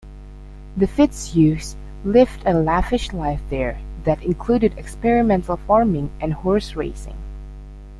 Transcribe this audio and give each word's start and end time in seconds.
The 0.77 0.87
Fitzhughs 0.87 1.75
lived 2.03 2.41
a 2.47 2.55
lavish 2.55 3.13
life 3.13 3.43
there 3.51 3.77
that 4.03 4.23
included 4.23 4.73
experimental 4.75 5.57
farming 5.57 6.09
and 6.19 6.33
horse 6.33 6.75
racing. 6.75 7.17